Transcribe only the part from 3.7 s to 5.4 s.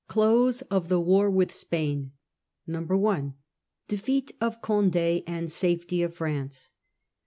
Defeat of Cond£